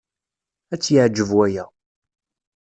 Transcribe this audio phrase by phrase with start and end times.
[0.73, 1.65] Ad tt-yeɛjeb waya.